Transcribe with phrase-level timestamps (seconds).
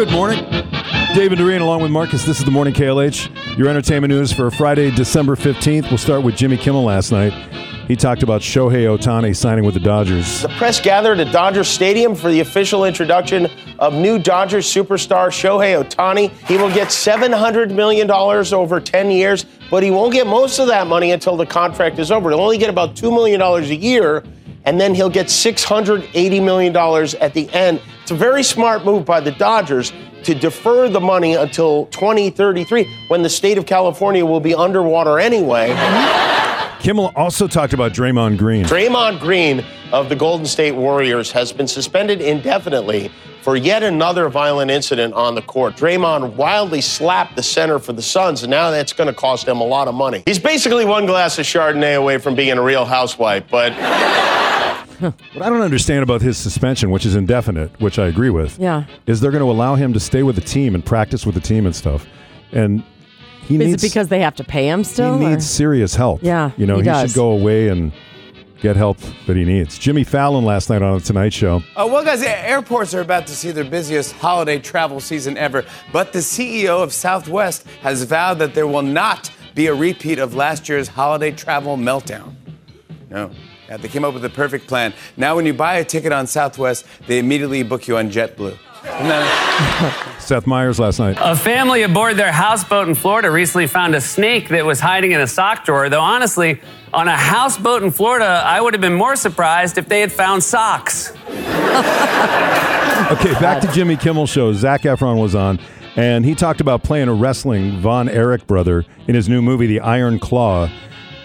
[0.00, 0.42] Good morning.
[1.14, 2.24] David Doreen along with Marcus.
[2.24, 3.58] This is the Morning KLH.
[3.58, 5.90] Your entertainment news for Friday, December 15th.
[5.90, 7.34] We'll start with Jimmy Kimmel last night.
[7.86, 10.40] He talked about Shohei Ohtani signing with the Dodgers.
[10.40, 13.48] The press gathered at Dodger Stadium for the official introduction
[13.78, 16.30] of new Dodgers superstar Shohei Ohtani.
[16.48, 20.86] He will get $700 million over 10 years, but he won't get most of that
[20.86, 22.30] money until the contract is over.
[22.30, 24.24] He'll only get about $2 million a year,
[24.64, 26.76] and then he'll get $680 million
[27.20, 27.80] at the end.
[28.02, 29.92] It's a very smart move by the Dodgers
[30.24, 35.68] to defer the money until 2033 when the state of California will be underwater anyway.
[36.80, 38.64] Kimmel also talked about Draymond Green.
[38.64, 43.10] Draymond Green of the Golden State Warriors has been suspended indefinitely
[43.42, 45.76] for yet another violent incident on the court.
[45.76, 49.60] Draymond wildly slapped the center for the Suns, and now that's going to cost him
[49.60, 50.22] a lot of money.
[50.26, 53.72] He's basically one glass of Chardonnay away from being a real housewife, but
[55.34, 58.84] What I don't understand about his suspension, which is indefinite, which I agree with, Yeah.
[59.06, 61.40] is they're going to allow him to stay with the team and practice with the
[61.40, 62.06] team and stuff.
[62.52, 62.82] And
[63.42, 65.18] he Is needs it because they have to pay him still?
[65.18, 66.22] he or- needs serious help.
[66.22, 67.10] Yeah, you know he he, does.
[67.10, 67.92] should go away and
[68.60, 69.78] get help that he needs.
[69.78, 71.62] Jimmy Fallon last night on the Tonight Show.
[71.74, 75.64] Uh, well, guys, a- airports are about to see their busiest holiday travel season ever,
[75.92, 80.34] but the CEO of Southwest has vowed that there will not be a repeat of
[80.34, 82.34] last year's holiday travel meltdown.
[83.08, 83.30] No.
[83.70, 84.92] Yeah, they came up with the perfect plan.
[85.16, 88.58] Now, when you buy a ticket on Southwest, they immediately book you on JetBlue.
[88.82, 91.16] Isn't Seth Meyers last night.
[91.20, 95.20] A family aboard their houseboat in Florida recently found a snake that was hiding in
[95.20, 95.88] a sock drawer.
[95.88, 96.60] Though honestly,
[96.92, 100.42] on a houseboat in Florida, I would have been more surprised if they had found
[100.42, 101.12] socks.
[103.10, 104.52] Okay, back to Jimmy Kimmel show.
[104.52, 105.58] Zac Efron was on,
[105.96, 109.80] and he talked about playing a wrestling Von Erich brother in his new movie, The
[109.80, 110.70] Iron Claw.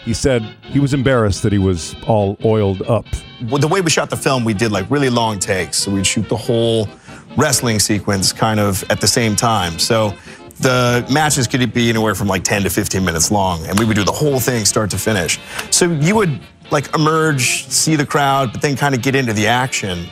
[0.06, 3.06] He said he was embarrassed that he was all oiled up.
[3.50, 5.80] Well, the way we shot the film, we did like really long takes.
[5.80, 6.88] So we'd shoot the whole
[7.36, 9.80] wrestling sequence kind of at the same time.
[9.80, 10.14] So
[10.60, 13.66] the matches could be anywhere from like 10 to 15 minutes long.
[13.66, 15.40] And we would do the whole thing start to finish.
[15.72, 16.40] So you would
[16.70, 20.06] like emerge, see the crowd, but then kind of get into the action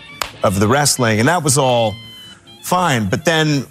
[0.43, 1.19] of the wrestling.
[1.19, 1.93] And that was all
[2.63, 3.09] fine.
[3.09, 3.67] But then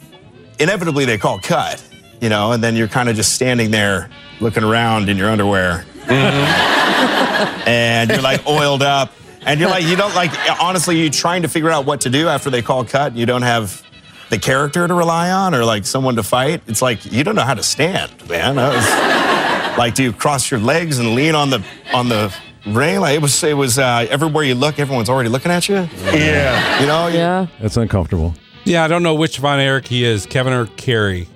[0.61, 1.85] inevitably they call cut,
[2.21, 4.09] you know, and then you're kind of just standing there
[4.41, 5.85] looking around in your underwear.
[7.67, 9.13] and you're like oiled up.
[9.45, 10.31] And you're like, you don't like,
[10.61, 13.17] honestly, you're trying to figure out what to do after they call cut.
[13.17, 13.83] You don't have
[14.31, 16.63] the character to rely on or like someone to fight.
[16.69, 18.55] It's like, you don't know how to stand, man.
[18.57, 22.33] That was, like, do you cross your legs and lean on the, on the
[22.67, 23.01] ring?
[23.01, 25.89] Like, it was, it was, uh, everywhere you look, everyone's already looking at you.
[26.13, 26.81] yeah.
[26.81, 27.09] You know?
[27.09, 27.47] Yeah.
[27.61, 28.35] That's uncomfortable.
[28.65, 31.27] Yeah, I don't know which Von Erich he is, Kevin or Kerry.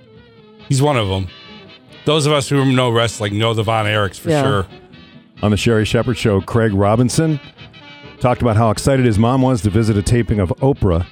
[0.69, 1.26] He's one of them.
[2.06, 4.43] Those of us who know wrestling know the Von Erichs for Yeah.
[4.43, 4.67] sure.
[5.43, 7.39] On the Sherri Shepherd show, Craig Robinson
[8.21, 11.05] talked about how excited his mom was to visit a taping of Oprah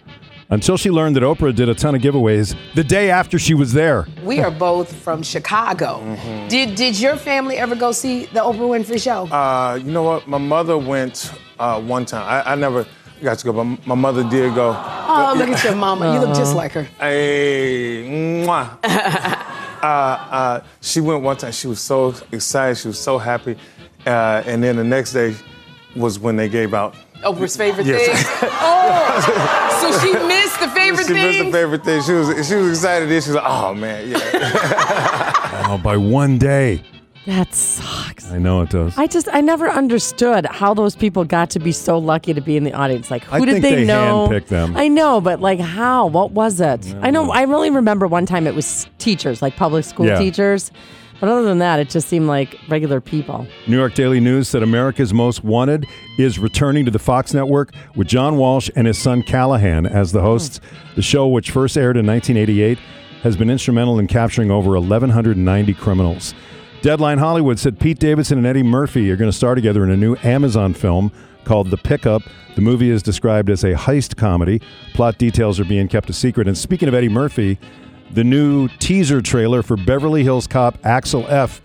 [0.50, 3.72] until she learned that Oprah did a ton of giveaways the day after she was
[3.72, 4.06] there.
[4.22, 6.00] We are both from Chicago.
[6.48, 9.26] Did did your family ever go see the Oprah Winfrey Show?
[9.34, 10.28] Uh, you know what?
[10.28, 12.24] My mother went uh, one time.
[12.26, 12.86] I, I never
[13.22, 14.74] got to go, but my mother did go.
[14.76, 16.14] oh, look at your mama.
[16.14, 16.84] You look just like her.
[17.00, 18.78] Hey, mwah.
[19.84, 21.52] uh, uh, she went one time.
[21.52, 22.78] She was so excited.
[22.78, 23.56] She was so happy.
[24.06, 25.34] Uh, and then the next day
[25.96, 26.94] was when they gave out.
[27.22, 28.06] Oprah's favorite Yes.
[28.06, 28.50] thing.
[28.86, 31.16] Oh, so she missed the favorite thing.
[31.16, 31.50] she missed thing.
[31.50, 32.02] the favorite thing.
[32.02, 33.08] She was she was excited.
[33.08, 35.32] Then she was like, "Oh man, yeah."
[35.66, 36.82] Oh, by one day.
[37.26, 38.30] That sucks.
[38.30, 38.98] I know it does.
[38.98, 42.56] I just I never understood how those people got to be so lucky to be
[42.56, 43.10] in the audience.
[43.10, 44.28] Like who I did think they, they know?
[44.28, 44.76] handpicked them.
[44.76, 46.06] I know, but like how?
[46.06, 46.94] What was it?
[47.00, 47.30] I know.
[47.30, 50.18] I only remember one time it was teachers, like public school Yeah.
[50.18, 50.70] teachers.
[51.20, 53.46] But other than that, it just seemed like regular people.
[53.66, 55.86] New York Daily News said America's Most Wanted
[56.18, 60.20] is returning to the Fox network with John Walsh and his son Callahan as the
[60.20, 60.58] hosts.
[60.58, 60.94] Hmm.
[60.96, 62.78] The show, which first aired in 1988,
[63.22, 66.34] has been instrumental in capturing over 1,190 criminals.
[66.84, 69.96] Deadline Hollywood said Pete Davidson and Eddie Murphy are going to star together in a
[69.96, 71.10] new Amazon film
[71.44, 72.20] called The Pickup.
[72.56, 74.60] The movie is described as a heist comedy.
[74.92, 76.46] Plot details are being kept a secret.
[76.46, 77.58] And speaking of Eddie Murphy,
[78.10, 81.62] the new teaser trailer for Beverly Hills Cop Axel F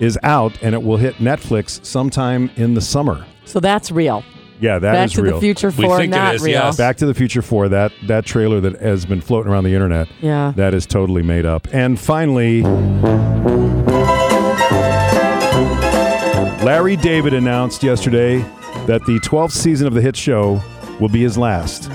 [0.00, 3.24] is out and it will hit Netflix sometime in the summer.
[3.44, 4.24] So that's real.
[4.58, 5.34] Yeah, that Back is to real.
[5.36, 6.54] the Future We 4, think it not is, real.
[6.54, 6.76] yes.
[6.76, 10.08] Back to the Future 4, that that trailer that has been floating around the internet.
[10.20, 10.52] Yeah.
[10.56, 11.68] That is totally made up.
[11.72, 12.62] And finally,
[16.62, 18.38] Larry David announced yesterday
[18.86, 20.60] that the 12th season of the hit show
[21.00, 21.90] will be his last.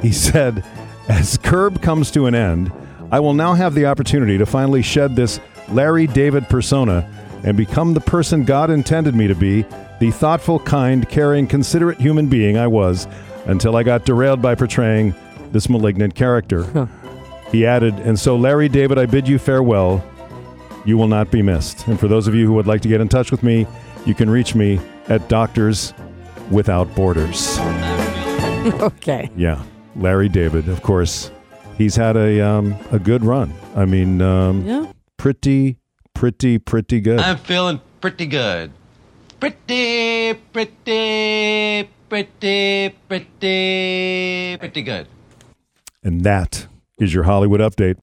[0.00, 0.64] He said,
[1.08, 2.70] As Curb comes to an end,
[3.10, 7.10] I will now have the opportunity to finally shed this Larry David persona
[7.42, 9.66] and become the person God intended me to be
[9.98, 13.08] the thoughtful, kind, caring, considerate human being I was
[13.46, 15.14] until I got derailed by portraying
[15.50, 16.88] this malignant character.
[17.50, 20.04] He added, and so Larry David, I bid you farewell.
[20.84, 21.86] You will not be missed.
[21.88, 23.66] And for those of you who would like to get in touch with me,
[24.06, 24.78] you can reach me
[25.08, 25.94] at Doctors
[26.50, 27.58] Without Borders.
[28.80, 29.30] okay.
[29.36, 29.62] Yeah,
[29.96, 31.30] Larry David, of course.
[31.78, 33.52] He's had a um, a good run.
[33.74, 34.92] I mean, um, Yeah.
[35.16, 35.78] pretty,
[36.14, 37.18] pretty, pretty good.
[37.18, 38.70] I'm feeling pretty good.
[39.40, 45.06] Pretty, pretty, pretty, pretty, pretty good.
[46.02, 46.66] and that
[46.98, 47.96] is your Hollywood update.